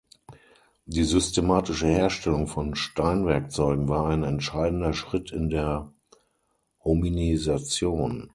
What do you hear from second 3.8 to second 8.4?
war ein entscheidender Schritt in der Hominisation.